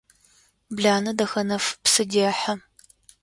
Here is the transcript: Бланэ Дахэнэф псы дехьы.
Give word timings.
Бланэ 0.75 1.11
Дахэнэф 1.17 1.65
псы 1.83 2.03
дехьы. 2.11 2.53